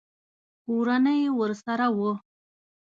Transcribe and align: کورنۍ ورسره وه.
کورنۍ 0.63 1.21
ورسره 1.39 1.87
وه. 1.97 2.11